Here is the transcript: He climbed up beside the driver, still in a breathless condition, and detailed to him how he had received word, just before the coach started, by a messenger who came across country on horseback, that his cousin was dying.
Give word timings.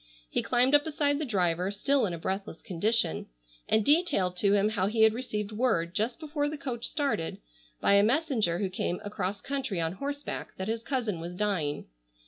He 0.31 0.41
climbed 0.41 0.73
up 0.73 0.83
beside 0.83 1.19
the 1.19 1.25
driver, 1.25 1.69
still 1.69 2.07
in 2.07 2.13
a 2.15 2.17
breathless 2.17 2.59
condition, 2.63 3.27
and 3.69 3.85
detailed 3.85 4.35
to 4.37 4.53
him 4.53 4.69
how 4.69 4.87
he 4.87 5.03
had 5.03 5.13
received 5.13 5.51
word, 5.51 5.93
just 5.93 6.19
before 6.19 6.49
the 6.49 6.57
coach 6.57 6.87
started, 6.87 7.37
by 7.79 7.93
a 7.93 8.03
messenger 8.03 8.57
who 8.57 8.69
came 8.71 8.99
across 9.05 9.41
country 9.41 9.79
on 9.79 9.91
horseback, 9.93 10.53
that 10.57 10.67
his 10.67 10.81
cousin 10.81 11.19
was 11.19 11.35
dying. 11.35 11.85